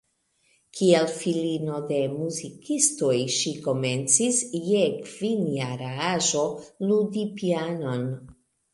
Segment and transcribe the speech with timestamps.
[0.77, 4.43] Kiel filino de muzikistoj ŝi komencis,
[4.73, 6.51] je kvinjara aĝo,
[6.91, 8.13] ludi pianon.